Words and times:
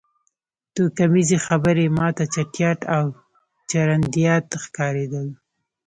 توکمیزې 0.75 1.37
خبرې 1.47 1.85
ما 1.97 2.07
ته 2.17 2.23
چټیات 2.33 2.79
او 2.95 3.03
چرندیات 3.69 4.47
ښکارېدل 4.63 5.27